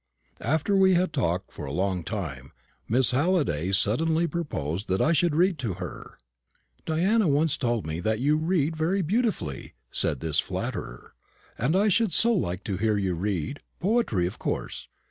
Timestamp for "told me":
7.55-7.99